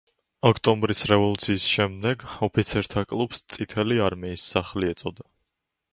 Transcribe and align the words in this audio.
ოქტომბრის 0.49 1.01
რევოლუციის 1.11 1.67
შემდეგ, 1.73 2.25
ოფიცერთა 2.47 3.03
კლუბს 3.13 3.45
ეწოდა 3.45 3.57
წითელი 3.59 4.01
არმიის 4.11 4.51
სახლი. 4.55 4.91